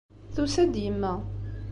Tusa-d 0.33 0.75
yemma. 0.83 1.13